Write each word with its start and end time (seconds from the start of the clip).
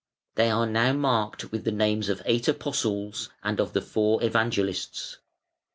They 0.33 0.49
are 0.49 0.65
now 0.65 0.93
marked 0.93 1.51
with 1.51 1.63
the 1.63 1.71
names 1.71 2.09
of 2.09 2.23
eight 2.25 2.47
Apostles 2.47 3.29
and 3.43 3.59
of 3.59 3.73
the 3.73 3.83
four 3.83 4.23
Evangelists. 4.23 5.19